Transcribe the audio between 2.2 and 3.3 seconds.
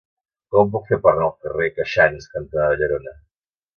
cantonada Llerona?